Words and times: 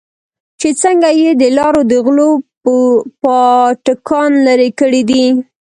چې 0.59 0.67
څنگه 0.81 1.09
يې 1.21 1.29
د 1.41 1.43
لارو 1.57 1.81
د 1.91 1.93
غلو 2.05 2.29
پاټکان 3.21 4.31
لرې 4.45 4.69
کړې 4.79 5.01
دي. 5.09 5.25